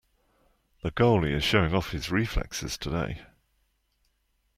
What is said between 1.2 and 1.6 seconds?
is